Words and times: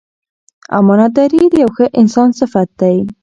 امانتداري 0.77 1.41
د 1.49 1.53
یو 1.63 1.69
ښه 1.75 1.85
انسان 1.99 2.29
صفت 2.39 2.69
دی. 2.81 2.97